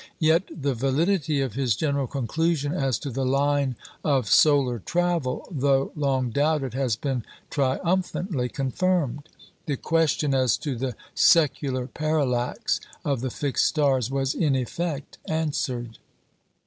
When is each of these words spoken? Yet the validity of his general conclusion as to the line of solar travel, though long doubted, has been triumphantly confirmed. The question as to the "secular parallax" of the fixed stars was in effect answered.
Yet 0.17 0.45
the 0.49 0.73
validity 0.73 1.41
of 1.41 1.53
his 1.53 1.75
general 1.75 2.07
conclusion 2.07 2.73
as 2.73 2.97
to 2.97 3.11
the 3.11 3.23
line 3.23 3.75
of 4.03 4.27
solar 4.27 4.79
travel, 4.79 5.47
though 5.51 5.91
long 5.95 6.31
doubted, 6.31 6.73
has 6.73 6.95
been 6.95 7.23
triumphantly 7.51 8.49
confirmed. 8.49 9.29
The 9.67 9.77
question 9.77 10.33
as 10.33 10.57
to 10.57 10.75
the 10.75 10.95
"secular 11.13 11.85
parallax" 11.85 12.79
of 13.05 13.21
the 13.21 13.29
fixed 13.29 13.67
stars 13.67 14.09
was 14.09 14.33
in 14.33 14.55
effect 14.55 15.19
answered. 15.27 15.99